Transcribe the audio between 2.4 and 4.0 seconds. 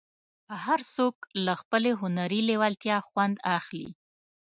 لېوالتیا خوند اخلي.